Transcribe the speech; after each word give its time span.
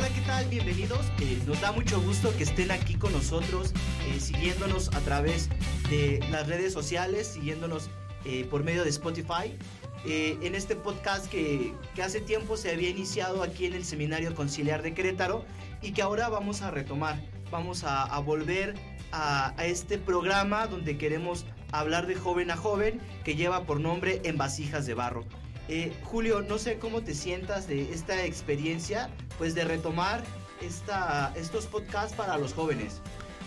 Hola, 0.00 0.14
¿qué 0.14 0.22
tal? 0.22 0.46
Bienvenidos. 0.46 1.12
Eh, 1.20 1.38
nos 1.46 1.60
da 1.60 1.72
mucho 1.72 2.00
gusto 2.00 2.34
que 2.34 2.44
estén 2.44 2.70
aquí 2.70 2.94
con 2.94 3.12
nosotros, 3.12 3.74
eh, 4.08 4.18
siguiéndonos 4.18 4.88
a 4.94 5.00
través 5.00 5.50
de 5.90 6.24
las 6.30 6.46
redes 6.46 6.72
sociales, 6.72 7.26
siguiéndonos 7.26 7.90
eh, 8.24 8.46
por 8.50 8.64
medio 8.64 8.82
de 8.82 8.88
Spotify. 8.88 9.58
en 10.06 10.54
este 10.54 10.74
podcast 10.74 11.26
que, 11.26 11.74
que, 11.94 12.02
hace 12.02 12.22
tiempo 12.22 12.56
se 12.56 12.70
había 12.70 12.88
iniciado 12.88 13.42
aquí 13.42 13.66
en 13.66 13.74
el 13.74 13.84
Seminario 13.84 14.34
Conciliar 14.34 14.80
de 14.80 14.94
Querétaro 14.94 15.44
y 15.82 15.92
que 15.92 16.00
ahora 16.00 16.30
vamos 16.30 16.62
a 16.62 16.70
retomar. 16.70 17.20
Vamos 17.50 17.84
a, 17.84 18.04
a 18.04 18.20
volver 18.20 18.76
a, 19.12 19.52
a 19.60 19.66
este 19.66 19.98
programa 19.98 20.66
donde 20.66 20.96
queremos 20.96 21.44
hablar 21.72 22.06
de 22.06 22.14
joven 22.14 22.50
a 22.50 22.56
joven 22.56 23.02
que 23.22 23.36
lleva 23.36 23.64
por 23.64 23.80
nombre 23.80 24.22
En 24.24 24.38
Vasijas 24.38 24.86
de 24.86 24.94
Barro. 24.94 25.26
Eh, 25.72 25.92
Julio, 26.02 26.42
no 26.42 26.58
sé 26.58 26.80
cómo 26.80 27.02
te 27.02 27.14
sientas 27.14 27.68
de 27.68 27.92
esta 27.92 28.24
experiencia, 28.26 29.08
pues 29.40 29.54
de 29.54 29.64
retomar 29.64 30.22
esta, 30.60 31.32
estos 31.34 31.64
podcasts 31.64 32.14
para 32.14 32.36
los 32.36 32.52
jóvenes. 32.52 33.00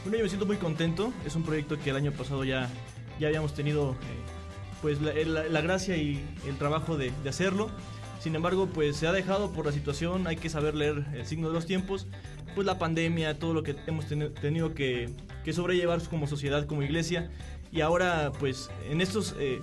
Bueno, 0.03 0.17
yo 0.17 0.23
me 0.23 0.29
siento 0.29 0.47
muy 0.47 0.57
contento. 0.57 1.13
Es 1.23 1.35
un 1.35 1.43
proyecto 1.43 1.77
que 1.77 1.91
el 1.91 1.95
año 1.95 2.11
pasado 2.11 2.43
ya, 2.43 2.67
ya 3.19 3.27
habíamos 3.27 3.53
tenido 3.53 3.91
eh, 3.91 3.95
pues 4.81 4.99
la, 4.99 5.61
gracia 5.61 5.95
y 5.95 6.25
el 6.47 6.57
trabajo 6.57 6.97
de, 6.97 7.13
hacerlo. 7.29 7.69
Sin 8.19 8.33
embargo, 8.33 8.65
pues 8.73 8.97
se 8.97 9.05
ha 9.05 9.11
dejado 9.11 9.51
por 9.51 9.67
la 9.67 9.71
situación, 9.71 10.25
hay 10.25 10.35
que 10.35 10.49
saber 10.49 10.73
leer 10.73 11.05
el 11.13 11.27
signo 11.27 11.49
de 11.49 11.53
los 11.53 11.67
tiempos, 11.67 12.07
pues 12.55 12.65
la 12.65 12.79
pandemia, 12.79 13.37
todo 13.37 13.53
lo 13.53 13.61
que 13.61 13.75
hemos 13.85 14.07
tenido 14.07 14.73
que, 14.73 15.11
que, 15.43 15.53
sobrellevar 15.53 16.01
como 16.09 16.25
sociedad, 16.25 16.65
como 16.65 16.81
iglesia. 16.81 17.29
Y 17.71 17.81
ahora, 17.81 18.31
pues 18.39 18.71
en 18.89 18.99
estos 18.99 19.35
eh, 19.37 19.61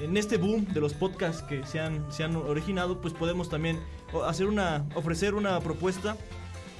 en 0.00 0.16
este 0.16 0.36
boom 0.36 0.66
de 0.66 0.80
los 0.80 0.94
podcasts 0.94 1.42
que 1.42 1.64
se 1.66 1.80
han, 1.80 2.10
se 2.12 2.24
han 2.24 2.36
originado, 2.36 3.00
pues 3.00 3.14
podemos 3.14 3.48
también 3.48 3.78
hacer 4.26 4.46
una, 4.46 4.84
ofrecer 4.94 5.34
una 5.34 5.60
propuesta 5.60 6.16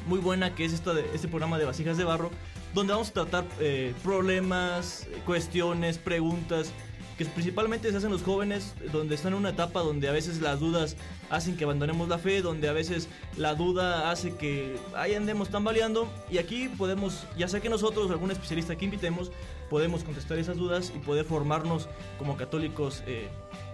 muy 0.07 0.19
buena 0.19 0.55
que 0.55 0.65
es 0.65 0.73
esta 0.73 0.95
de, 0.95 1.05
este 1.15 1.29
programa 1.29 1.59
de 1.59 1.65
vasijas 1.65 1.97
de 1.97 2.05
barro, 2.05 2.31
donde 2.75 2.93
vamos 2.93 3.11
a 3.11 3.13
tratar 3.13 3.45
eh, 3.61 3.95
problemas, 4.03 5.07
cuestiones, 5.27 5.99
preguntas 5.99 6.73
que 7.21 7.27
principalmente 7.27 7.91
se 7.91 7.99
hacen 7.99 8.11
los 8.11 8.23
jóvenes, 8.23 8.73
donde 8.93 9.15
están 9.15 9.35
en 9.35 9.41
una 9.41 9.51
etapa 9.51 9.81
donde 9.81 10.09
a 10.09 10.13
veces 10.13 10.41
las 10.41 10.59
dudas 10.59 10.97
hacen 11.29 11.55
que 11.55 11.65
abandonemos 11.65 12.09
la 12.09 12.17
fe, 12.17 12.41
donde 12.41 12.67
a 12.67 12.73
veces 12.73 13.11
la 13.37 13.55
duda 13.55 14.11
hace 14.11 14.35
que 14.37 14.79
ahí 14.97 15.15
andemos 15.15 15.51
tambaleando. 15.51 16.09
Y 16.31 16.39
aquí 16.39 16.69
podemos, 16.69 17.27
ya 17.37 17.47
sea 17.47 17.61
que 17.61 17.69
nosotros, 17.69 18.11
algún 18.11 18.31
especialista 18.31 18.75
que 18.75 18.87
invitemos, 18.87 19.31
podemos 19.69 20.03
contestar 20.03 20.39
esas 20.39 20.57
dudas 20.57 20.95
y 20.97 20.99
poder 20.99 21.27
formarnos 21.27 21.91
como 22.19 22.39
católicos. 22.39 23.03
Eh, 23.07 23.29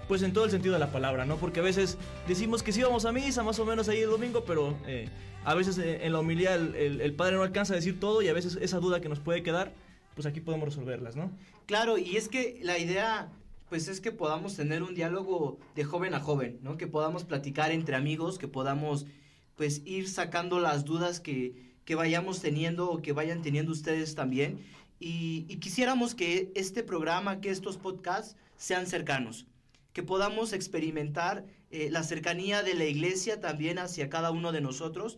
pues 0.08 0.22
en 0.22 0.32
todo 0.32 0.44
el 0.44 0.50
sentido 0.50 0.74
de 0.74 0.80
la 0.80 0.92
palabra, 0.92 1.24
¿no? 1.24 1.36
Porque 1.36 1.60
a 1.60 1.62
veces 1.62 1.98
decimos 2.28 2.62
que 2.62 2.72
sí 2.72 2.82
vamos 2.82 3.04
a 3.04 3.12
misa, 3.12 3.42
más 3.42 3.58
o 3.58 3.64
menos 3.64 3.88
ahí 3.88 4.00
el 4.00 4.10
domingo, 4.10 4.44
pero 4.44 4.76
eh, 4.86 5.08
a 5.44 5.54
veces 5.54 5.78
eh, 5.78 6.04
en 6.04 6.12
la 6.12 6.20
homilía 6.20 6.54
el, 6.54 7.14
padre 7.14 7.36
no 7.36 7.42
alcanza 7.42 7.72
a 7.72 7.76
decir 7.76 7.98
todo 7.98 8.22
y 8.22 8.28
a 8.28 8.32
veces 8.32 8.58
esa 8.60 8.78
duda 8.78 9.00
que 9.00 9.08
nos 9.08 9.20
puede 9.20 9.42
quedar, 9.42 9.72
pues 10.14 10.26
aquí 10.26 10.40
podemos 10.40 10.68
resolverlas, 10.68 11.16
¿no? 11.16 11.30
Claro, 11.66 11.98
y 11.98 12.16
es 12.16 12.28
que 12.28 12.60
la 12.62 12.78
idea 12.78 13.30
pues 13.68 13.88
es 13.88 14.00
que 14.00 14.12
podamos 14.12 14.54
tener 14.54 14.84
un 14.84 14.94
diálogo 14.94 15.58
de 15.74 15.82
joven 15.82 16.14
a 16.14 16.20
joven, 16.20 16.60
¿no? 16.62 16.76
Que 16.76 16.86
podamos 16.86 17.24
platicar 17.24 17.72
entre 17.72 17.96
amigos, 17.96 18.38
que 18.38 18.46
podamos 18.46 19.06
pues 19.56 19.82
ir 19.84 20.08
sacando 20.08 20.60
las 20.60 20.84
dudas 20.84 21.18
que, 21.18 21.74
que 21.84 21.94
vayamos 21.94 22.40
teniendo 22.40 22.90
o 22.90 23.02
que 23.02 23.12
vayan 23.12 23.42
teniendo 23.42 23.72
ustedes 23.72 24.14
también. 24.14 24.60
Y, 24.98 25.42
quisiéramos 25.58 26.14
que 26.14 26.52
este 26.54 26.82
programa, 26.82 27.40
que 27.40 27.50
estos 27.50 27.76
podcasts 27.76 28.36
sean 28.56 28.86
cercanos, 28.86 29.46
que 29.96 30.02
podamos 30.02 30.52
experimentar 30.52 31.46
eh, 31.70 31.88
la 31.90 32.02
cercanía 32.02 32.62
de 32.62 32.74
la 32.74 32.84
iglesia 32.84 33.40
también 33.40 33.78
hacia 33.78 34.10
cada 34.10 34.30
uno 34.30 34.52
de 34.52 34.60
nosotros 34.60 35.16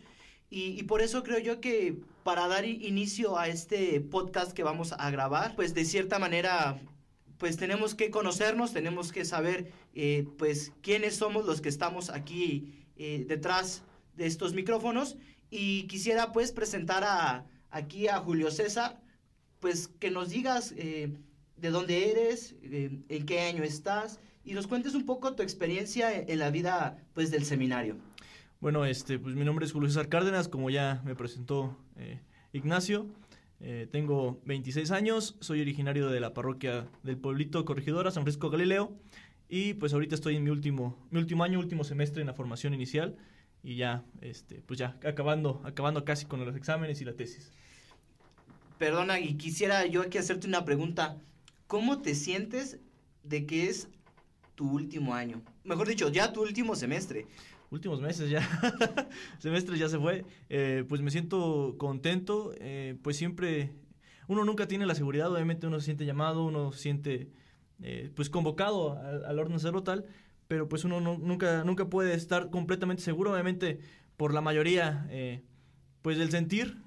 y, 0.51 0.85
por 0.85 1.03
eso 1.03 1.25
creo 1.25 1.41
yo 1.41 1.61
que 1.61 1.97
para 2.23 2.47
dar 2.47 2.65
inicio 2.65 3.37
a 3.37 3.49
este 3.49 4.01
podcast 4.01 4.53
que 4.53 4.63
vamos 4.63 4.95
a 4.97 5.11
grabar, 5.11 5.57
pues 5.57 5.75
de 5.75 5.85
cierta 5.85 6.21
manera, 6.21 6.81
pues 7.39 7.57
tenemos 7.57 7.97
que 7.97 8.13
conocernos, 8.13 8.73
tenemos 8.73 9.11
que 9.11 9.25
saber, 9.25 9.73
eh, 9.95 10.29
pues, 10.39 10.73
quiénes 10.81 11.17
somos 11.17 11.45
los 11.45 11.61
que 11.61 11.69
estamos 11.69 12.09
aquí 12.09 12.87
eh, 12.97 13.25
detrás 13.27 13.83
de 14.15 14.27
estos 14.27 14.55
micrófonos. 14.55 15.17
Y 15.51 15.89
quisiera, 15.89 16.33
pues, 16.33 16.53
presentar 16.53 17.03
a, 17.03 17.45
aquí 17.71 18.07
a 18.07 18.19
Julio 18.21 18.53
César, 18.53 19.03
pues, 19.59 19.89
que 19.89 20.13
nos 20.13 20.31
digas 20.31 20.73
de 20.73 21.71
dónde 21.71 22.13
eres, 22.13 22.55
en 22.63 23.27
qué 23.27 23.41
año 23.41 23.65
estás, 23.65 24.21
y 24.49 24.55
nos 24.55 24.67
cuentes 24.67 24.95
un 24.95 25.05
poco 25.05 25.35
tu 25.35 25.43
experiencia 25.43 26.11
en 26.11 26.39
la 26.39 26.51
vida, 26.51 26.97
pues, 27.13 27.31
del 27.31 27.45
seminario. 27.45 27.97
Bueno, 28.61 28.87
este, 28.87 29.19
pues 29.19 29.35
mi 29.35 29.45
nombre 29.45 29.67
es 29.67 29.73
Julio 29.73 29.91
César 29.91 30.09
Cárdenas, 30.09 30.49
como 30.49 30.71
ya 30.71 31.03
me 31.05 31.15
presentó 31.15 31.77
eh, 31.97 32.19
Ignacio. 32.55 33.07
Eh, 33.61 33.87
tengo 33.93 34.41
26 34.47 34.91
años, 34.91 35.37
soy 35.41 35.61
originario 35.61 36.09
de 36.09 36.21
la 36.21 36.33
parroquia 36.33 36.89
del 37.03 37.19
pueblito 37.19 37.65
Corregidora, 37.67 38.11
San 38.11 38.23
Francisco 38.23 38.49
Galileo, 38.49 38.97
y 39.51 39.75
pues 39.75 39.93
ahorita 39.93 40.15
estoy 40.15 40.37
en 40.37 40.45
mi 40.45 40.51
último, 40.51 40.97
mi 41.11 41.19
último 41.19 41.45
año, 41.45 41.59
último 41.59 41.85
semestre 41.85 42.23
en 42.23 42.29
la 42.29 42.35
formación 42.35 42.73
inicial, 42.73 43.17
y 43.63 43.77
ya, 43.77 44.03
este, 44.23 44.63
pues 44.65 44.79
ya, 44.79 44.97
acabando, 45.05 45.61
acabando 45.65 46.07
casi 46.07 46.25
con 46.25 46.43
los 46.43 46.57
exámenes 46.57 47.03
y 47.03 47.05
la 47.05 47.13
tesis. 47.13 47.53
Perdona, 48.79 49.21
y 49.21 49.35
quisiera 49.35 49.85
yo 49.85 50.01
aquí 50.01 50.17
hacerte 50.17 50.47
una 50.47 50.65
pregunta. 50.65 51.19
¿Cómo 51.67 52.01
te 52.01 52.15
sientes 52.15 52.79
de 53.25 53.45
que 53.45 53.69
es 53.69 53.89
tu 54.59 54.69
último 54.69 55.15
año? 55.15 55.41
Mejor 55.63 55.87
dicho, 55.87 56.09
ya 56.09 56.33
tu 56.33 56.43
último 56.43 56.75
semestre. 56.75 57.27
Últimos 57.71 58.01
meses 58.01 58.29
ya, 58.29 58.43
semestre 59.39 59.79
ya 59.79 59.89
se 59.89 59.99
fue, 59.99 60.25
eh, 60.49 60.85
pues 60.89 61.01
me 61.01 61.13
siento 61.13 61.77
contento, 61.79 62.53
eh, 62.59 62.97
pues 63.03 63.17
siempre, 63.17 63.73
uno 64.27 64.45
nunca 64.45 64.67
tiene 64.67 64.85
la 64.85 64.97
seguridad, 64.97 65.31
obviamente 65.31 65.69
uno 65.69 65.79
se 65.79 65.85
siente 65.85 66.07
llamado, 66.07 66.45
uno 66.45 66.73
se 66.73 66.81
siente 66.81 67.31
eh, 67.83 68.11
pues 68.17 68.31
convocado 68.31 68.99
al, 68.99 69.39
orden 69.39 69.55
hacerlo 69.55 69.85
tal, 69.85 70.07
pero 70.49 70.69
pues 70.69 70.85
uno 70.85 71.01
nunca, 71.01 71.63
nunca 71.63 71.89
puede 71.89 72.15
estar 72.15 72.51
completamente 72.51 73.03
seguro, 73.03 73.33
obviamente 73.33 73.79
por 74.17 74.35
la 74.35 74.41
mayoría, 74.41 75.07
pues 76.03 76.19
del 76.19 76.31
sentir, 76.31 76.83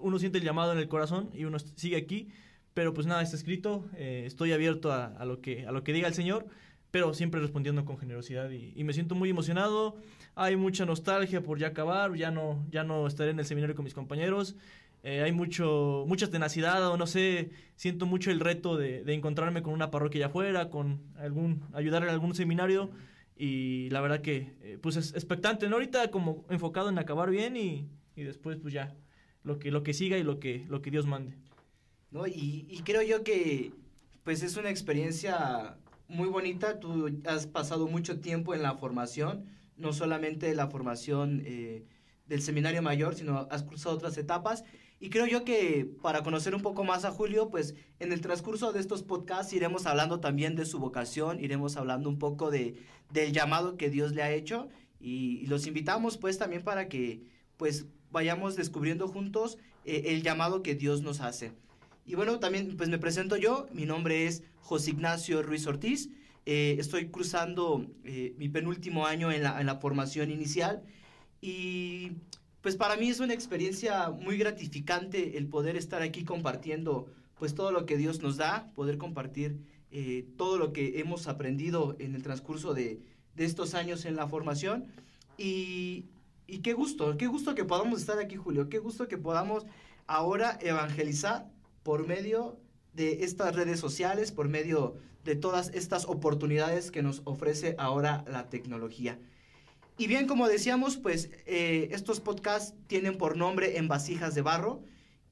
uno 0.00 0.18
siente 0.18 0.38
el 0.38 0.44
llamado 0.44 0.72
en 0.72 0.78
el 0.78 0.88
corazón 0.88 1.30
y 1.32 1.44
uno 1.44 1.58
sigue 1.58 1.96
aquí, 1.96 2.28
pero 2.74 2.92
pues 2.94 3.06
nada, 3.06 3.22
está 3.22 3.36
escrito, 3.36 3.84
estoy 3.94 4.52
abierto 4.52 4.90
a, 4.90 5.06
a, 5.06 5.24
lo 5.26 5.40
que, 5.40 5.66
a 5.66 5.70
lo 5.70 5.84
que 5.84 5.92
diga 5.92 6.08
el 6.08 6.14
Señor, 6.14 6.48
pero 6.90 7.12
siempre 7.12 7.40
respondiendo 7.40 7.84
con 7.84 7.98
generosidad 7.98 8.50
y, 8.50 8.82
me 8.84 8.92
siento 8.92 9.14
muy 9.14 9.30
emocionado. 9.30 9.96
Hay 10.34 10.56
mucha 10.56 10.86
nostalgia 10.86 11.42
por 11.42 11.58
ya 11.58 11.68
acabar, 11.68 12.14
ya 12.14 12.30
no, 12.30 12.66
ya 12.70 12.84
no 12.84 13.06
estaré 13.06 13.30
en 13.30 13.38
el 13.38 13.44
seminario 13.44 13.76
con 13.76 13.84
mis 13.84 13.94
compañeros. 13.94 14.56
Eh, 15.02 15.22
hay 15.22 15.32
mucho, 15.32 16.04
mucha 16.08 16.28
tenacidad 16.28 16.88
o 16.88 16.96
no 16.96 17.06
sé, 17.06 17.50
siento 17.76 18.06
mucho 18.06 18.30
el 18.30 18.40
reto 18.40 18.76
de, 18.76 19.02
encontrarme 19.12 19.62
con 19.62 19.72
una 19.72 19.90
parroquia 19.90 20.20
allá 20.20 20.26
afuera, 20.26 20.70
con 20.70 21.00
algún, 21.16 21.62
ayudar 21.72 22.02
en 22.02 22.08
algún 22.08 22.34
seminario 22.34 22.90
y 23.36 23.88
la 23.90 24.00
verdad 24.00 24.22
que 24.22 24.56
eh, 24.62 24.78
pues 24.80 24.96
es 24.96 25.14
expectante, 25.14 25.68
¿no? 25.68 25.76
Ahorita 25.76 26.10
como 26.10 26.44
enfocado 26.50 26.88
en 26.88 26.98
acabar 26.98 27.30
bien 27.30 27.56
y, 27.56 27.86
y, 28.16 28.24
después 28.24 28.56
pues 28.56 28.74
ya 28.74 28.96
lo 29.44 29.60
que, 29.60 29.70
lo 29.70 29.84
que 29.84 29.94
siga 29.94 30.18
y 30.18 30.24
lo 30.24 30.40
que, 30.40 30.66
lo 30.68 30.82
que 30.82 30.90
Dios 30.90 31.06
mande. 31.06 31.36
No, 32.10 32.26
y, 32.26 32.66
y 32.68 32.80
creo 32.84 33.02
yo 33.02 33.22
que 33.22 33.72
pues 34.24 34.42
es 34.42 34.56
una 34.56 34.70
experiencia 34.70 35.76
muy 36.08 36.28
bonita. 36.28 36.80
Tú 36.80 37.20
has 37.26 37.46
pasado 37.46 37.86
mucho 37.86 38.20
tiempo 38.20 38.54
en 38.54 38.62
la 38.62 38.74
formación, 38.74 39.44
no 39.76 39.92
solamente 39.92 40.54
la 40.54 40.68
formación 40.68 41.42
eh, 41.44 41.84
del 42.26 42.42
seminario 42.42 42.82
mayor, 42.82 43.14
sino 43.14 43.46
has 43.50 43.62
cruzado 43.62 43.94
otras 43.94 44.16
etapas. 44.18 44.64
Y 45.00 45.10
creo 45.10 45.26
yo 45.26 45.44
que 45.44 45.88
para 46.02 46.24
conocer 46.24 46.54
un 46.56 46.62
poco 46.62 46.82
más 46.82 47.04
a 47.04 47.12
Julio, 47.12 47.50
pues 47.50 47.76
en 48.00 48.12
el 48.12 48.20
transcurso 48.20 48.72
de 48.72 48.80
estos 48.80 49.04
podcasts 49.04 49.52
iremos 49.52 49.86
hablando 49.86 50.18
también 50.18 50.56
de 50.56 50.64
su 50.64 50.80
vocación, 50.80 51.38
iremos 51.38 51.76
hablando 51.76 52.08
un 52.08 52.18
poco 52.18 52.50
de, 52.50 52.74
del 53.12 53.32
llamado 53.32 53.76
que 53.76 53.90
Dios 53.90 54.12
le 54.12 54.22
ha 54.22 54.32
hecho 54.32 54.68
y, 54.98 55.46
los 55.46 55.66
invitamos 55.66 56.18
pues 56.18 56.38
también 56.38 56.64
para 56.64 56.88
que 56.88 57.22
pues 57.56 57.86
vayamos 58.10 58.56
descubriendo 58.56 59.06
juntos 59.06 59.58
eh, 59.84 60.02
el 60.06 60.22
llamado 60.22 60.62
que 60.62 60.74
Dios 60.74 61.02
nos 61.02 61.20
hace. 61.20 61.52
Y 62.08 62.14
bueno, 62.14 62.38
también 62.38 62.74
pues 62.78 62.88
me 62.88 62.98
presento 62.98 63.36
yo, 63.36 63.66
mi 63.70 63.84
nombre 63.84 64.26
es 64.26 64.42
José 64.60 64.92
Ignacio 64.92 65.42
Ruiz 65.42 65.66
Ortiz, 65.66 66.08
eh, 66.46 66.76
estoy 66.78 67.10
cruzando 67.10 67.84
eh, 68.02 68.32
mi 68.38 68.48
penúltimo 68.48 69.04
año 69.04 69.30
en 69.30 69.42
la, 69.42 69.60
en 69.60 69.66
la 69.66 69.76
formación 69.76 70.30
inicial. 70.30 70.82
Y 71.42 72.12
pues 72.62 72.76
para 72.76 72.96
mí 72.96 73.10
es 73.10 73.20
una 73.20 73.34
experiencia 73.34 74.08
muy 74.08 74.38
gratificante 74.38 75.36
el 75.36 75.48
poder 75.48 75.76
estar 75.76 76.00
aquí 76.00 76.24
compartiendo 76.24 77.12
pues 77.38 77.54
todo 77.54 77.72
lo 77.72 77.84
que 77.84 77.98
Dios 77.98 78.22
nos 78.22 78.38
da, 78.38 78.72
poder 78.74 78.96
compartir 78.96 79.58
eh, 79.90 80.26
todo 80.38 80.56
lo 80.56 80.72
que 80.72 81.00
hemos 81.00 81.28
aprendido 81.28 81.94
en 81.98 82.14
el 82.14 82.22
transcurso 82.22 82.72
de, 82.72 83.02
de 83.34 83.44
estos 83.44 83.74
años 83.74 84.06
en 84.06 84.16
la 84.16 84.26
formación. 84.26 84.86
Y, 85.36 86.06
y, 86.46 86.60
qué 86.60 86.72
gusto, 86.72 87.18
qué 87.18 87.26
gusto 87.26 87.54
que 87.54 87.66
podamos 87.66 88.00
estar 88.00 88.18
aquí 88.18 88.36
Julio, 88.36 88.70
qué 88.70 88.78
gusto 88.78 89.08
que 89.08 89.18
podamos 89.18 89.66
ahora 90.06 90.58
evangelizar 90.62 91.50
por 91.82 92.06
medio 92.06 92.58
de 92.92 93.24
estas 93.24 93.54
redes 93.54 93.80
sociales, 93.80 94.32
por 94.32 94.48
medio 94.48 94.96
de 95.24 95.36
todas 95.36 95.68
estas 95.74 96.06
oportunidades 96.06 96.90
que 96.90 97.02
nos 97.02 97.22
ofrece 97.24 97.74
ahora 97.78 98.24
la 98.28 98.48
tecnología. 98.48 99.18
Y 99.96 100.06
bien, 100.06 100.26
como 100.26 100.48
decíamos, 100.48 100.96
pues 100.96 101.28
eh, 101.46 101.88
estos 101.90 102.20
podcasts 102.20 102.74
tienen 102.86 103.18
por 103.18 103.36
nombre 103.36 103.78
En 103.78 103.88
Vasijas 103.88 104.34
de 104.34 104.42
Barro 104.42 104.82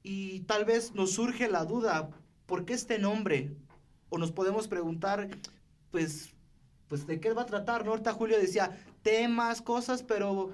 y 0.03 0.41
tal 0.41 0.65
vez 0.65 0.93
nos 0.93 1.13
surge 1.13 1.49
la 1.49 1.65
duda, 1.65 2.09
¿por 2.45 2.65
qué 2.65 2.73
este 2.73 2.99
nombre? 2.99 3.55
O 4.09 4.17
nos 4.17 4.31
podemos 4.31 4.67
preguntar, 4.67 5.29
pues, 5.89 6.33
pues 6.87 7.07
¿de 7.07 7.19
qué 7.19 7.33
va 7.33 7.43
a 7.43 7.45
tratar? 7.45 7.85
¿no? 7.85 7.91
Ahorita 7.91 8.13
Julio 8.13 8.37
decía 8.37 8.77
temas, 9.03 9.61
cosas, 9.61 10.03
pero, 10.03 10.51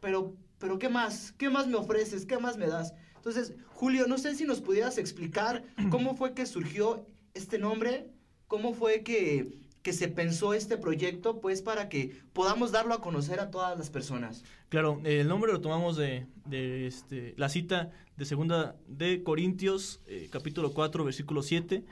pero, 0.00 0.34
pero 0.58 0.78
¿qué 0.78 0.88
más? 0.90 1.32
¿Qué 1.32 1.48
más 1.48 1.66
me 1.66 1.76
ofreces? 1.76 2.26
¿Qué 2.26 2.38
más 2.38 2.58
me 2.58 2.66
das? 2.66 2.94
Entonces, 3.24 3.54
Julio, 3.72 4.06
no 4.06 4.18
sé 4.18 4.34
si 4.34 4.44
nos 4.44 4.60
pudieras 4.60 4.98
explicar 4.98 5.64
cómo 5.90 6.14
fue 6.14 6.34
que 6.34 6.44
surgió 6.44 7.06
este 7.32 7.58
nombre, 7.58 8.10
cómo 8.48 8.74
fue 8.74 9.02
que, 9.02 9.48
que 9.80 9.94
se 9.94 10.08
pensó 10.08 10.52
este 10.52 10.76
proyecto, 10.76 11.40
pues 11.40 11.62
para 11.62 11.88
que 11.88 12.20
podamos 12.34 12.70
darlo 12.70 12.92
a 12.92 13.00
conocer 13.00 13.40
a 13.40 13.50
todas 13.50 13.78
las 13.78 13.88
personas. 13.88 14.44
Claro, 14.68 15.00
el 15.04 15.26
nombre 15.26 15.52
lo 15.52 15.62
tomamos 15.62 15.96
de, 15.96 16.26
de 16.44 16.86
este, 16.86 17.32
la 17.38 17.48
cita 17.48 17.92
de 18.18 18.26
segunda 18.26 18.76
de 18.88 19.22
Corintios, 19.22 20.02
eh, 20.06 20.28
capítulo 20.30 20.74
4, 20.74 21.02
versículo 21.02 21.42
7, 21.42 21.82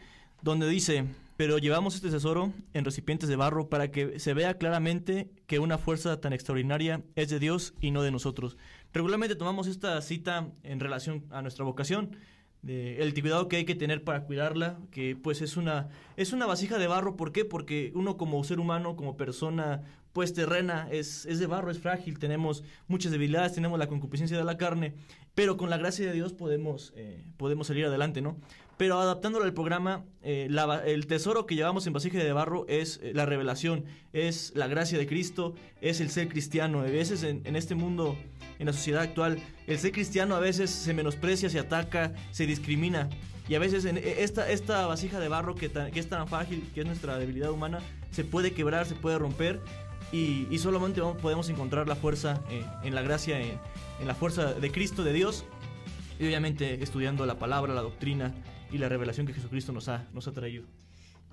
donde 0.43 0.69
dice, 0.69 1.07
pero 1.43 1.59
llevamos 1.59 1.97
este 1.97 2.09
tesoro 2.09 2.53
en 2.73 2.85
recipientes 2.85 3.29
de 3.29 3.35
barro 3.35 3.69
para 3.69 3.91
que 3.91 4.21
se 4.21 4.33
vea 4.33 4.59
claramente 4.59 5.29
que 5.49 5.59
una 5.59 5.77
fuerza 5.77 6.21
tan 6.21 6.33
extraordinaria 6.33 7.03
es 7.17 7.31
de 7.31 7.41
Dios 7.41 7.75
y 7.81 7.91
no 7.91 8.05
de 8.05 8.13
nosotros. 8.13 8.57
Regularmente 8.93 9.35
tomamos 9.35 9.67
esta 9.67 10.01
cita 10.03 10.53
en 10.63 10.79
relación 10.79 11.25
a 11.31 11.43
nuestra 11.43 11.65
vocación, 11.65 12.17
el 12.65 13.13
cuidado 13.13 13.49
que 13.49 13.57
hay 13.57 13.65
que 13.65 13.75
tener 13.75 14.05
para 14.05 14.23
cuidarla, 14.23 14.79
que 14.93 15.17
pues 15.17 15.43
es 15.43 15.57
una, 15.57 15.89
es 16.17 16.33
una 16.33 16.47
vasija 16.47 16.79
de 16.79 16.87
barro, 16.87 17.17
¿por 17.17 17.33
qué? 17.33 17.45
Porque 17.45 17.91
uno 17.97 18.17
como 18.17 18.45
ser 18.45 18.61
humano, 18.61 18.95
como 18.95 19.17
persona 19.17 19.83
pues 20.13 20.35
terrena, 20.35 20.87
es, 20.93 21.27
es 21.27 21.41
de 21.41 21.47
barro, 21.47 21.73
es 21.73 21.81
frágil, 21.81 22.21
tenemos 22.21 22.63
muchas 22.87 23.11
debilidades, 23.11 23.55
tenemos 23.55 23.81
la 23.81 23.89
concupiscencia 23.89 24.39
de 24.39 24.45
la 24.45 24.59
carne, 24.59 24.95
pero 25.35 25.57
con 25.57 25.71
la 25.71 25.79
gracia 25.79 26.07
de 26.07 26.13
Dios 26.13 26.35
podemos, 26.35 26.93
eh, 26.95 27.25
podemos 27.37 27.67
salir 27.67 27.87
adelante, 27.87 28.21
¿no? 28.21 28.37
Pero 28.77 28.99
adaptándolo 28.99 29.45
al 29.45 29.53
programa, 29.53 30.05
eh, 30.23 30.49
el 30.87 31.07
tesoro 31.07 31.47
que 31.47 31.55
llevamos 31.55 31.87
en 31.87 31.93
vasija 31.93 32.19
de 32.19 32.33
barro 32.33 32.67
es 32.69 33.01
eh, 33.03 33.13
la 33.15 33.27
revelación, 33.27 33.85
es 34.13 34.53
la 34.55 34.67
gracia 34.67 34.99
de 34.99 35.07
Cristo, 35.07 35.55
es 35.81 36.01
el 36.01 36.11
ser 36.11 36.29
cristiano. 36.29 36.81
A 36.81 36.85
veces 36.85 37.23
en, 37.23 37.43
en, 37.45 37.57
este 37.57 37.75
mundo, 37.75 38.17
en 38.59 38.67
la 38.67 38.73
sociedad 38.73 39.03
actual, 39.03 39.39
el 39.67 39.79
ser 39.79 39.93
cristiano 39.93 40.35
a 40.35 40.41
veces 40.41 40.71
se 40.71 40.95
menosprecia, 40.95 41.51
se 41.51 41.59
ataca, 41.59 42.13
se 42.31 42.47
discrimina. 42.47 43.09
Y 43.49 43.55
a 43.55 43.59
veces 43.59 43.85
en 43.85 43.99
esta, 43.99 44.51
esta 44.51 44.87
vasija 44.87 45.21
de 45.21 45.29
barro 45.29 45.55
que, 45.55 45.71
que 45.71 46.01
es 46.01 46.09
tan 46.09 46.27
frágil, 46.29 46.69
que 46.75 46.81
es 46.81 46.87
nuestra 46.87 47.19
debilidad 47.19 47.51
humana, 47.51 47.81
se 48.11 48.25
puede 48.25 48.53
quebrar, 48.53 48.87
se 48.87 48.95
puede 48.95 49.19
romper. 49.19 49.61
Y, 50.13 50.47
y 50.51 50.59
solamente 50.59 51.01
vamos, 51.01 51.21
podemos 51.21 51.49
encontrar 51.49 51.89
la 51.89 51.97
fuerza 51.97 52.43
eh, 52.51 52.65
en 52.85 52.95
la 52.95 53.03
gracia, 53.03 53.41
en, 53.41 53.59
en 54.01 54.07
la 54.07 54.15
fuerza 54.15 54.55
de 54.55 54.71
Cristo, 54.71 55.05
de 55.05 55.13
Dios. 55.13 55.45
Y 56.19 56.27
obviamente 56.27 56.83
estudiando 56.83 57.27
la 57.27 57.39
palabra, 57.39 57.75
la 57.75 57.81
doctrina 57.81 58.33
y 58.73 58.79
la 58.79 58.89
revelación 58.89 59.27
que 59.27 59.35
Jesucristo 59.35 59.73
nos 59.73 59.89
ha, 59.89 60.09
nos 60.13 60.27
ha 60.27 60.33
traído. 60.33 60.65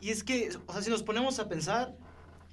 Y 0.02 0.10
es 0.10 0.24
que, 0.24 0.50
o 0.68 0.74
sea, 0.74 0.82
si 0.82 0.90
nos 0.90 1.04
ponemos 1.04 1.40
a 1.40 1.50
pensar, 1.50 1.96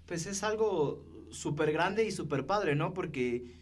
pues 0.06 0.26
es 0.26 0.42
algo 0.42 1.04
súper 1.30 1.72
grande 1.72 2.04
y 2.04 2.12
súper 2.12 2.46
padre, 2.46 2.76
¿no? 2.76 2.94
Porque 2.94 3.52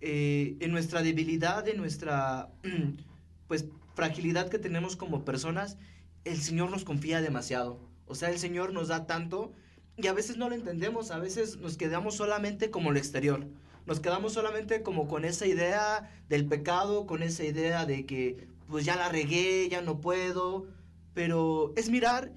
eh, 0.00 0.56
en 0.60 0.72
nuestra 0.72 1.02
debilidad, 1.02 1.66
en 1.68 1.76
nuestra, 1.76 2.50
pues, 3.48 3.66
fragilidad 3.94 4.48
que 4.48 4.58
tenemos 4.58 4.96
como 4.96 5.24
personas, 5.24 5.78
el 6.24 6.40
Señor 6.40 6.70
nos 6.70 6.84
confía 6.84 7.20
demasiado. 7.20 7.80
O 8.06 8.14
sea, 8.14 8.30
el 8.30 8.38
Señor 8.38 8.72
nos 8.72 8.88
da 8.88 9.06
tanto 9.06 9.52
y 9.96 10.08
a 10.08 10.12
veces 10.12 10.36
no 10.36 10.48
lo 10.48 10.54
entendemos, 10.54 11.10
a 11.10 11.18
veces 11.18 11.58
nos 11.58 11.76
quedamos 11.76 12.16
solamente 12.16 12.70
como 12.70 12.90
lo 12.90 12.98
exterior. 12.98 13.46
Nos 13.86 14.00
quedamos 14.00 14.32
solamente 14.32 14.82
como 14.82 15.06
con 15.06 15.24
esa 15.24 15.46
idea 15.46 16.10
del 16.28 16.46
pecado, 16.46 17.06
con 17.06 17.22
esa 17.22 17.44
idea 17.44 17.84
de 17.86 18.06
que 18.06 18.48
pues 18.74 18.84
ya 18.84 18.96
la 18.96 19.08
regué, 19.08 19.68
ya 19.68 19.82
no 19.82 20.00
puedo, 20.00 20.66
pero 21.12 21.72
es 21.76 21.90
mirar 21.90 22.32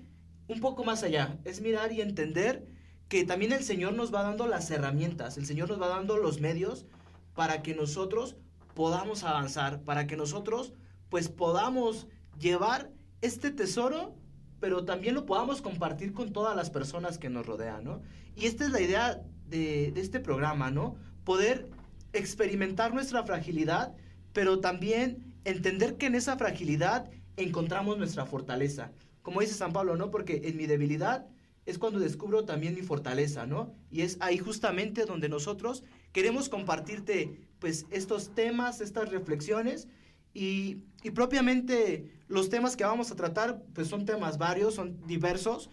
un 0.48 0.60
poco 0.60 0.84
más 0.84 1.02
allá, 1.02 1.40
es 1.46 1.62
mirar 1.62 1.92
y 1.92 2.02
entender 2.02 2.68
que 3.10 3.24
también 3.24 3.54
el 3.54 3.64
Señor 3.64 3.96
nos 3.96 4.14
va 4.14 4.22
dando 4.22 4.46
las 4.46 4.70
herramientas, 4.70 5.40
el 5.40 5.48
Señor 5.48 5.68
nos 5.68 5.82
va 5.82 5.88
dando 5.88 6.16
los 6.18 6.40
medios 6.40 6.86
para 7.34 7.64
que 7.64 7.74
nosotros 7.74 8.36
podamos 8.76 9.24
avanzar, 9.24 9.82
para 9.82 10.06
que 10.06 10.16
nosotros 10.16 10.74
pues 11.10 11.28
podamos 11.28 12.06
llevar 12.40 12.92
este 13.22 13.50
tesoro, 13.50 14.14
pero 14.60 14.86
también 14.86 15.16
lo 15.16 15.26
podamos 15.26 15.64
compartir 15.64 16.14
con 16.14 16.34
todas 16.34 16.56
las 16.56 16.70
personas 16.70 17.18
que 17.18 17.32
nos 17.32 17.48
rodean, 17.48 17.84
¿no? 17.84 18.04
Y 18.36 18.46
esta 18.46 18.64
es 18.66 18.70
la 18.70 18.82
idea 18.82 19.24
de, 19.48 19.92
de 19.92 20.02
este 20.02 20.20
programa, 20.20 20.70
¿no? 20.70 20.98
Poder 21.24 21.68
experimentar 22.14 22.94
nuestra 22.94 23.24
fragilidad, 23.24 23.96
pero 24.34 24.60
también 24.60 25.27
entender 25.48 25.98
que 25.98 26.08
en 26.08 26.16
esa 26.16 26.38
fragilidad 26.38 27.10
encontramos 27.38 27.98
nuestra 27.98 28.26
fortaleza. 28.26 28.92
Como 29.22 29.42
dice 29.42 29.54
San 29.54 29.74
Pablo, 29.74 29.96
¿no? 29.96 30.12
Porque 30.12 30.42
en 30.46 30.58
mi 30.58 30.68
debilidad 30.68 31.26
es 31.66 31.78
cuando 31.78 32.00
descubro 32.00 32.46
también 32.46 32.76
mi 32.76 32.82
fortaleza, 32.82 33.46
¿no? 33.46 33.74
Y 33.90 34.02
es 34.02 34.18
ahí 34.20 34.38
justamente 34.38 35.06
donde 35.06 35.30
nosotros 35.30 35.84
queremos 36.12 36.50
compartirte, 36.50 37.40
pues, 37.60 37.86
estos 37.92 38.34
temas, 38.34 38.82
estas 38.82 39.10
reflexiones 39.10 39.88
y, 40.34 40.84
y 41.04 41.12
propiamente 41.12 42.12
los 42.28 42.50
temas 42.50 42.76
que 42.76 42.86
vamos 42.86 43.12
a 43.12 43.16
tratar, 43.16 43.64
pues, 43.74 43.88
son 43.88 44.06
temas 44.06 44.38
varios, 44.38 44.76
son 44.76 45.06
diversos. 45.08 45.70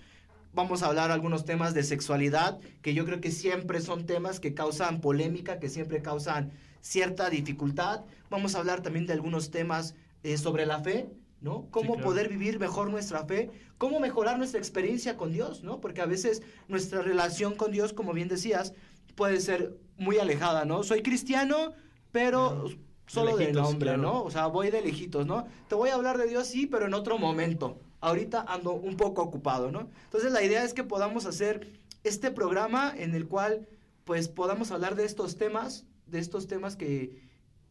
Vamos 0.52 0.82
a 0.82 0.86
hablar 0.86 1.10
algunos 1.10 1.44
temas 1.44 1.74
de 1.74 1.82
sexualidad, 1.82 2.60
que 2.80 2.94
yo 2.94 3.04
creo 3.04 3.20
que 3.20 3.32
siempre 3.32 3.80
son 3.80 4.06
temas 4.06 4.38
que 4.38 4.54
causan 4.54 5.00
polémica, 5.00 5.58
que 5.58 5.68
siempre 5.68 6.00
causan 6.00 6.52
cierta 6.84 7.30
dificultad. 7.30 8.04
Vamos 8.28 8.54
a 8.54 8.58
hablar 8.58 8.82
también 8.82 9.06
de 9.06 9.14
algunos 9.14 9.50
temas 9.50 9.94
eh, 10.22 10.36
sobre 10.36 10.66
la 10.66 10.80
fe, 10.80 11.08
¿no? 11.40 11.66
Cómo 11.70 11.94
sí, 11.94 11.94
claro. 11.94 12.04
poder 12.04 12.28
vivir 12.28 12.60
mejor 12.60 12.90
nuestra 12.90 13.24
fe, 13.24 13.50
cómo 13.78 14.00
mejorar 14.00 14.36
nuestra 14.36 14.60
experiencia 14.60 15.16
con 15.16 15.32
Dios, 15.32 15.62
¿no? 15.64 15.80
Porque 15.80 16.02
a 16.02 16.06
veces 16.06 16.42
nuestra 16.68 17.00
relación 17.00 17.54
con 17.54 17.72
Dios, 17.72 17.94
como 17.94 18.12
bien 18.12 18.28
decías, 18.28 18.74
puede 19.14 19.40
ser 19.40 19.74
muy 19.96 20.18
alejada, 20.18 20.66
¿no? 20.66 20.82
Soy 20.82 21.02
cristiano, 21.02 21.72
pero 22.12 22.68
no, 22.68 22.68
solo 23.06 23.36
de, 23.36 23.44
lejitos, 23.44 23.62
de 23.62 23.70
nombre, 23.70 23.88
claro. 23.88 24.02
¿no? 24.02 24.22
O 24.22 24.30
sea, 24.30 24.46
voy 24.48 24.70
de 24.70 24.82
lejitos, 24.82 25.26
¿no? 25.26 25.46
Te 25.68 25.74
voy 25.74 25.88
a 25.88 25.94
hablar 25.94 26.18
de 26.18 26.28
Dios, 26.28 26.48
sí, 26.48 26.66
pero 26.66 26.86
en 26.86 26.94
otro 26.94 27.18
momento. 27.18 27.78
Ahorita 28.02 28.44
ando 28.46 28.72
un 28.72 28.98
poco 28.98 29.22
ocupado, 29.22 29.72
¿no? 29.72 29.88
Entonces 30.04 30.30
la 30.32 30.42
idea 30.42 30.64
es 30.64 30.74
que 30.74 30.84
podamos 30.84 31.24
hacer 31.24 31.66
este 32.02 32.30
programa 32.30 32.92
en 32.94 33.14
el 33.14 33.26
cual 33.26 33.66
pues 34.04 34.28
podamos 34.28 34.70
hablar 34.70 34.96
de 34.96 35.06
estos 35.06 35.38
temas 35.38 35.86
de 36.06 36.18
estos 36.18 36.46
temas 36.46 36.76
que, 36.76 37.22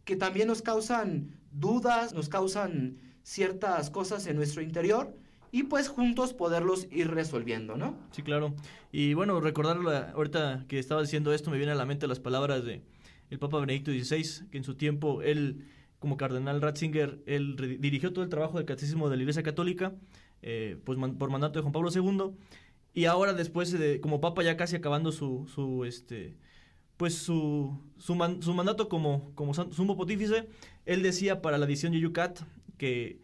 que 0.06 0.16
también 0.16 0.48
nos 0.48 0.62
causan 0.62 1.40
dudas, 1.52 2.14
nos 2.14 2.30
causan 2.30 2.98
ciertas 3.24 3.90
cosas 3.90 4.28
en 4.28 4.36
nuestro 4.36 4.62
interior 4.62 5.16
y 5.52 5.64
pues 5.64 5.88
juntos 5.88 6.34
poderlos 6.34 6.88
ir 6.92 7.12
resolviendo, 7.12 7.78
¿no? 7.78 7.96
Sí, 8.12 8.24
claro. 8.24 8.56
Y 8.92 9.14
bueno, 9.14 9.40
recordar 9.40 9.78
ahorita 10.16 10.66
que 10.68 10.80
estaba 10.80 11.02
diciendo 11.02 11.32
esto, 11.32 11.52
me 11.52 11.58
viene 11.58 11.72
a 11.72 11.76
la 11.76 11.86
mente 11.86 12.08
las 12.08 12.20
palabras 12.20 12.66
de 12.66 12.82
el 13.30 13.40
Papa 13.40 13.60
Benedicto 13.60 13.92
XVI, 13.92 14.50
que 14.50 14.58
en 14.58 14.64
su 14.64 14.76
tiempo 14.76 15.22
él, 15.22 15.66
como 16.00 16.18
cardenal 16.18 16.62
Ratzinger, 16.62 17.22
él 17.26 17.56
dirigió 17.80 18.14
todo 18.14 18.24
el 18.24 18.30
trabajo 18.30 18.58
del 18.58 18.66
catecismo 18.66 19.10
de 19.10 19.18
la 19.18 19.24
Iglesia 19.24 19.44
Católica, 19.44 19.94
eh, 20.42 20.78
pues 20.84 21.00
por 21.18 21.30
mandato 21.30 21.60
de 21.60 21.62
Juan 21.62 21.72
Pablo 21.72 21.90
II, 21.94 22.36
y 22.94 23.06
ahora 23.06 23.34
después 23.34 23.72
de, 23.72 24.02
como 24.02 24.22
Papa 24.22 24.44
ya 24.44 24.58
casi 24.58 24.76
acabando 24.76 25.12
su, 25.12 25.48
su 25.54 25.86
este, 25.86 26.36
pues 26.98 27.16
su, 27.16 27.78
su, 27.98 28.16
man, 28.16 28.42
su 28.42 28.54
mandato 28.54 28.90
como, 28.90 29.32
como 29.36 29.54
sumo 29.54 29.98
pontífice, 29.98 30.48
él 30.86 31.02
decía 31.02 31.42
para 31.42 31.58
la 31.58 31.66
edición 31.66 31.94
de 31.94 32.00
Yucat 32.00 32.42
que 32.78 33.20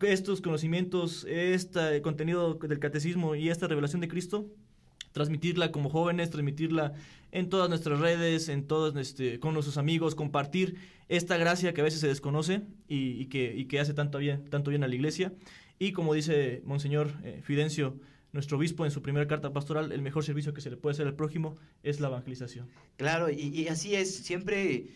estos 0.00 0.40
conocimientos, 0.40 1.24
este 1.28 2.00
contenido 2.02 2.54
del 2.54 2.78
catecismo 2.78 3.34
y 3.34 3.48
esta 3.48 3.66
revelación 3.66 4.00
de 4.00 4.08
Cristo, 4.08 4.46
transmitirla 5.12 5.72
como 5.72 5.90
jóvenes, 5.90 6.30
transmitirla 6.30 6.92
en 7.32 7.48
todas 7.48 7.68
nuestras 7.68 7.98
redes, 7.98 8.48
en 8.48 8.66
todos 8.66 8.94
este, 8.96 9.40
con 9.40 9.54
nuestros 9.54 9.76
amigos, 9.76 10.14
compartir 10.14 10.76
esta 11.08 11.36
gracia 11.36 11.74
que 11.74 11.80
a 11.80 11.84
veces 11.84 12.00
se 12.00 12.06
desconoce 12.08 12.62
y, 12.86 13.20
y, 13.20 13.26
que, 13.26 13.54
y 13.56 13.64
que 13.64 13.80
hace 13.80 13.94
tanto 13.94 14.18
bien, 14.18 14.44
tanto 14.48 14.70
bien 14.70 14.84
a 14.84 14.88
la 14.88 14.94
iglesia. 14.94 15.32
Y 15.78 15.92
como 15.92 16.14
dice 16.14 16.62
Monseñor 16.64 17.12
eh, 17.24 17.40
Fidencio, 17.42 17.96
nuestro 18.32 18.58
obispo 18.58 18.84
en 18.84 18.90
su 18.90 19.02
primera 19.02 19.26
carta 19.26 19.52
pastoral, 19.52 19.92
el 19.92 20.02
mejor 20.02 20.24
servicio 20.24 20.52
que 20.52 20.60
se 20.60 20.70
le 20.70 20.76
puede 20.76 20.94
hacer 20.94 21.06
al 21.06 21.14
prójimo 21.14 21.56
es 21.82 22.00
la 22.00 22.08
evangelización. 22.08 22.68
Claro, 22.96 23.30
y, 23.30 23.66
así 23.68 23.94
es, 23.94 24.14
siempre 24.14 24.86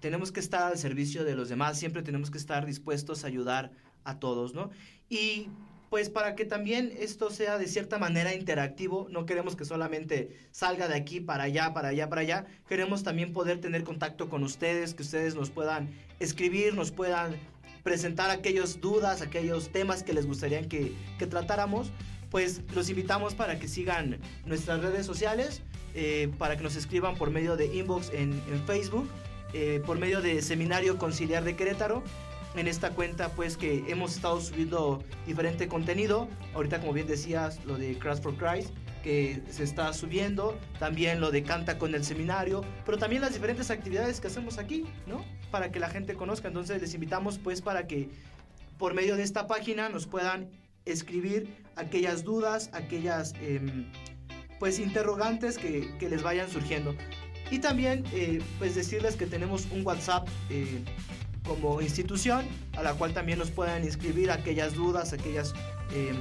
tenemos 0.00 0.32
que 0.32 0.40
estar 0.40 0.72
al 0.72 0.78
servicio 0.78 1.24
de 1.24 1.34
los 1.34 1.48
demás, 1.48 1.78
siempre 1.78 2.02
tenemos 2.02 2.30
que 2.30 2.38
estar 2.38 2.66
dispuestos 2.66 3.24
a 3.24 3.28
ayudar 3.28 3.72
a 4.04 4.18
todos, 4.18 4.54
¿no? 4.54 4.70
Y 5.08 5.48
pues 5.90 6.08
para 6.08 6.34
que 6.34 6.46
también 6.46 6.90
esto 6.98 7.30
sea 7.30 7.58
de 7.58 7.66
cierta 7.68 7.98
manera 7.98 8.34
interactivo, 8.34 9.08
no 9.10 9.26
queremos 9.26 9.56
que 9.56 9.66
solamente 9.66 10.38
salga 10.50 10.88
de 10.88 10.94
aquí 10.94 11.20
para 11.20 11.44
allá, 11.44 11.74
para 11.74 11.88
allá, 11.88 12.08
para 12.08 12.22
allá, 12.22 12.46
queremos 12.66 13.02
también 13.02 13.34
poder 13.34 13.60
tener 13.60 13.84
contacto 13.84 14.30
con 14.30 14.42
ustedes, 14.42 14.94
que 14.94 15.02
ustedes 15.02 15.34
nos 15.34 15.50
puedan 15.50 15.90
escribir, 16.18 16.74
nos 16.74 16.90
puedan 16.90 17.36
presentar 17.82 18.30
aquellas 18.30 18.80
dudas, 18.80 19.20
aquellos 19.20 19.70
temas 19.70 20.02
que 20.02 20.14
les 20.14 20.26
gustaría 20.26 20.66
que, 20.66 20.94
que 21.18 21.26
tratáramos, 21.26 21.92
pues 22.32 22.62
los 22.74 22.88
invitamos 22.88 23.34
para 23.34 23.58
que 23.58 23.68
sigan 23.68 24.18
nuestras 24.46 24.80
redes 24.80 25.04
sociales, 25.04 25.60
eh, 25.94 26.30
para 26.38 26.56
que 26.56 26.62
nos 26.62 26.76
escriban 26.76 27.14
por 27.14 27.30
medio 27.30 27.56
de 27.58 27.66
inbox 27.66 28.10
en, 28.14 28.32
Facebook, 28.66 29.06
eh, 29.52 29.82
por 29.84 29.98
medio 29.98 30.22
de 30.22 30.40
Seminario 30.40 30.96
Conciliar 30.96 31.44
de 31.44 31.54
Querétaro. 31.54 32.02
En 32.56 32.68
esta 32.68 32.90
cuenta, 32.90 33.28
pues 33.30 33.58
que 33.58 33.84
hemos 33.86 34.16
estado 34.16 34.40
subiendo 34.40 35.04
diferente 35.26 35.68
contenido. 35.68 36.26
Ahorita, 36.54 36.80
como 36.80 36.94
bien 36.94 37.06
decías, 37.06 37.62
lo 37.66 37.76
de 37.76 37.98
Crash 37.98 38.20
for 38.20 38.34
Christ, 38.34 38.70
que 39.02 39.42
se 39.50 39.64
está 39.64 39.92
subiendo. 39.92 40.58
También 40.78 41.20
lo 41.20 41.30
de 41.30 41.42
Canta 41.42 41.78
con 41.78 41.94
el 41.94 42.04
Seminario. 42.04 42.62
Pero 42.86 42.96
también 42.96 43.20
las 43.22 43.34
diferentes 43.34 43.70
actividades 43.70 44.20
que 44.20 44.28
hacemos 44.28 44.58
aquí, 44.58 44.84
¿no? 45.06 45.24
Para 45.50 45.70
que 45.70 45.80
la 45.80 45.88
gente 45.88 46.14
conozca. 46.14 46.48
Entonces, 46.48 46.80
les 46.80 46.94
invitamos, 46.94 47.38
pues, 47.38 47.60
para 47.62 47.86
que 47.86 48.10
por 48.78 48.94
medio 48.94 49.16
de 49.16 49.22
esta 49.22 49.46
página 49.46 49.88
nos 49.88 50.06
puedan 50.06 50.50
escribir 50.84 51.54
aquellas 51.76 52.24
dudas, 52.24 52.70
aquellas 52.72 53.34
em, 53.40 53.86
pues 54.58 54.78
interrogantes 54.78 55.58
que, 55.58 55.96
que, 55.98 56.08
les 56.08 56.22
vayan 56.22 56.48
surgiendo. 56.48 56.94
Y 57.50 57.58
también 57.58 58.04
eh, 58.12 58.40
pues 58.58 58.74
decirles 58.74 59.16
que 59.16 59.26
tenemos 59.26 59.66
un 59.70 59.84
WhatsApp 59.84 60.28
eh, 60.50 60.82
como 61.44 61.80
institución 61.80 62.46
a 62.76 62.82
la 62.82 62.94
cual 62.94 63.12
también 63.12 63.38
nos 63.38 63.50
puedan 63.50 63.84
inscribir 63.84 64.30
aquellas 64.30 64.74
dudas, 64.74 65.12
aquellas 65.12 65.52
eh, 65.92 66.14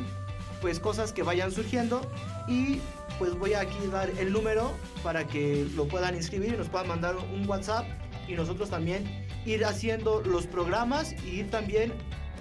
pues 0.62 0.80
cosas 0.80 1.14
que 1.14 1.24
vayan 1.24 1.52
surgiendo 1.52 2.02
y 2.48 2.80
pues 3.20 3.36
voy 3.38 3.54
a 3.54 3.62
aquí 3.62 3.88
dar 3.92 4.10
el 4.20 4.32
número 4.32 4.72
para 5.04 5.26
que 5.28 5.68
lo 5.76 5.88
puedan 5.88 6.16
inscribir 6.16 6.54
y 6.54 6.58
nos 6.58 6.70
puedan 6.70 6.88
mandar 6.88 7.16
un 7.16 7.48
WhatsApp 7.48 7.86
y 8.28 8.34
nosotros 8.34 8.70
también 8.70 9.26
ir 9.46 9.66
haciendo 9.66 10.22
los 10.22 10.48
programas 10.48 11.14
y 11.26 11.40
ir 11.40 11.50
también 11.50 11.94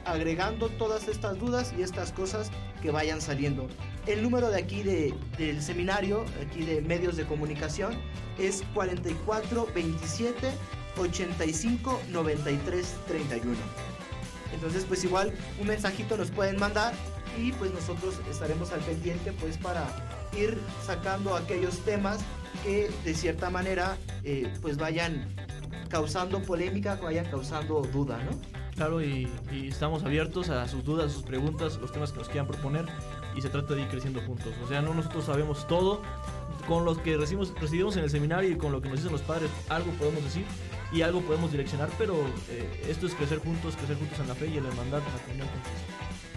agregando 0.05 0.69
todas 0.69 1.09
estas 1.09 1.39
dudas 1.39 1.73
y 1.79 1.83
estas 1.83 2.13
cosas 2.13 2.51
que 2.83 2.91
vayan 2.91 3.21
saliendo. 3.21 3.69
El 4.07 4.23
número 4.23 4.51
de 4.51 4.59
aquí 4.59 4.83
de, 4.83 5.15
del 5.39 5.63
seminario, 5.63 6.25
aquí 6.47 6.65
de 6.65 6.81
medios 6.81 7.17
de 7.17 7.25
comunicación, 7.25 7.95
es 8.39 8.63
4427 8.75 10.51
85 10.99 12.01
93 12.11 12.95
31. 13.07 13.57
Entonces, 14.53 14.85
pues 14.85 15.05
igual 15.05 15.33
un 15.61 15.69
mensajito 15.69 16.17
nos 16.17 16.31
pueden 16.31 16.59
mandar 16.59 16.93
y 17.39 17.53
pues 17.53 17.73
nosotros 17.73 18.17
estaremos 18.29 18.73
al 18.73 18.81
pendiente 18.81 19.33
pues 19.33 19.57
para 19.57 19.87
ir 20.37 20.59
sacando 20.85 21.37
aquellos 21.37 21.79
temas 21.81 22.19
que 22.65 22.91
de 23.05 23.15
cierta 23.15 23.51
manera 23.51 23.97
eh, 24.25 24.53
pues 24.61 24.77
vayan 24.77 25.33
causando 25.89 26.43
polémica, 26.43 26.97
vayan 26.97 27.27
causando 27.27 27.83
duda, 27.83 28.19
¿no? 28.25 28.60
Claro, 28.81 29.03
y, 29.03 29.29
estamos 29.69 30.05
abiertos 30.05 30.49
a 30.49 30.67
sus 30.67 30.83
dudas, 30.83 31.13
sus 31.13 31.23
preguntas, 31.23 31.77
los 31.83 31.93
temas 31.93 32.13
que 32.13 32.19
nos 32.19 32.31
quieran 32.31 32.47
proponer 32.47 32.87
y 33.37 33.43
se 33.43 33.51
trata 33.51 33.75
de 33.75 33.83
ir 33.83 33.89
creciendo 33.89 34.23
juntos. 34.23 34.55
O 34.65 34.69
sea, 34.69 34.81
no 34.81 34.95
nosotros 34.95 35.27
sabemos 35.27 35.67
todo, 35.67 36.01
con 36.67 36.87
lo 36.87 36.97
que 37.03 37.19
recibimos, 37.19 37.53
recibimos 37.61 37.99
en 37.99 38.05
el 38.05 38.11
seminario 38.11 38.51
y 38.51 38.57
con 38.57 38.73
lo 38.73 38.81
que 38.81 38.89
nos 38.89 39.01
dicen 39.01 39.13
los 39.13 39.21
padres, 39.21 39.51
algo 39.69 39.93
podemos 39.99 40.25
decir 40.25 40.47
y 40.93 41.03
algo 41.03 41.21
podemos 41.21 41.51
direccionar, 41.51 41.91
pero 41.99 42.15
eh, 42.49 42.87
esto 42.89 43.07
es 43.07 43.15
crecer 43.15 43.41
juntos, 43.41 43.77
crecer 43.77 43.99
juntos 43.99 44.19
en 44.19 44.29
la 44.29 44.35
fe 44.35 44.47
y 44.47 44.57
en 44.57 44.63
la 44.63 44.71
hermandad, 44.71 45.01
la 45.01 45.23
comunión. 45.25 45.49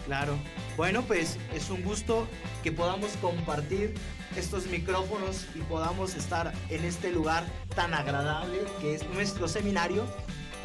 Claro. 0.06 0.36
Bueno, 0.76 1.02
pues 1.04 1.38
es 1.54 1.70
un 1.70 1.82
gusto 1.82 2.28
que 2.62 2.74
podamos 2.74 3.12
compartir 3.22 3.94
estos 4.36 4.68
micrófonos 4.68 5.46
y 5.56 5.60
podamos 5.60 6.14
estar 6.16 6.52
en 6.70 6.84
este 6.84 7.10
lugar 7.10 7.46
tan 7.74 7.94
agradable 7.94 8.66
que 8.82 8.96
es 8.96 9.10
nuestro 9.12 9.48
seminario. 9.48 10.04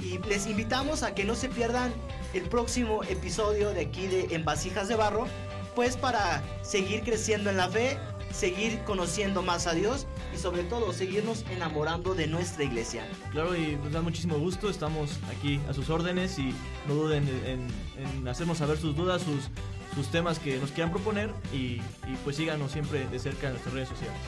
Y 0.02 0.18
les 0.28 0.46
invitamos 0.46 1.02
a 1.02 1.14
que 1.14 1.24
no 1.24 1.34
se 1.34 1.48
pierdan 1.48 1.92
el 2.34 2.42
próximo 2.42 3.02
episodio 3.04 3.70
de 3.70 3.82
aquí 3.82 4.06
de 4.06 4.34
En 4.34 4.44
Vasijas 4.44 4.88
de 4.88 4.96
Barro, 4.96 5.26
pues 5.74 5.96
para 5.96 6.42
seguir 6.62 7.02
creciendo 7.02 7.50
en 7.50 7.56
la 7.56 7.68
fe, 7.68 7.98
seguir 8.32 8.80
conociendo 8.84 9.42
más 9.42 9.66
a 9.66 9.74
Dios 9.74 10.06
y 10.34 10.38
sobre 10.38 10.62
todo 10.62 10.92
seguirnos 10.92 11.44
enamorando 11.50 12.14
de 12.14 12.26
nuestra 12.26 12.64
iglesia. 12.64 13.06
Claro, 13.32 13.56
y 13.56 13.76
nos 13.76 13.92
da 13.92 14.02
muchísimo 14.02 14.38
gusto, 14.38 14.68
estamos 14.68 15.18
aquí 15.36 15.60
a 15.68 15.74
sus 15.74 15.88
órdenes 15.90 16.38
y 16.38 16.54
no 16.86 16.94
duden 16.94 17.28
en, 17.46 17.66
en 17.96 18.28
hacernos 18.28 18.58
saber 18.58 18.78
sus 18.78 18.94
dudas, 18.94 19.22
sus, 19.22 19.48
sus 19.94 20.10
temas 20.10 20.38
que 20.38 20.58
nos 20.58 20.70
quieran 20.70 20.92
proponer 20.92 21.32
y, 21.52 21.80
y 22.06 22.16
pues 22.24 22.36
síganos 22.36 22.72
siempre 22.72 23.06
de 23.08 23.18
cerca 23.18 23.46
en 23.46 23.54
nuestras 23.54 23.74
redes 23.74 23.88
sociales. 23.88 24.18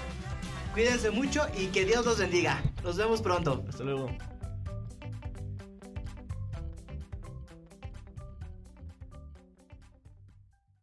Cuídense 0.72 1.10
mucho 1.10 1.46
y 1.56 1.66
que 1.66 1.84
Dios 1.84 2.06
los 2.06 2.18
bendiga. 2.18 2.62
Nos 2.84 2.96
vemos 2.96 3.20
pronto. 3.20 3.64
Hasta 3.68 3.84
luego. 3.84 4.10